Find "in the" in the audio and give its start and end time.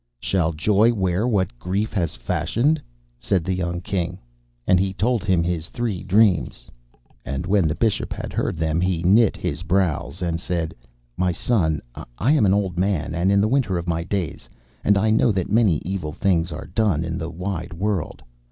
13.31-13.47, 17.03-17.29